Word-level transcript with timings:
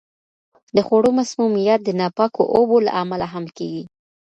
د 0.75 0.77
خوړو 0.87 1.09
مسمومیت 1.19 1.79
د 1.83 1.89
ناپاکو 1.99 2.43
اوبو 2.55 2.77
له 2.85 2.91
امله 3.01 3.25
هم 3.33 3.45
کیږي. 3.57 3.83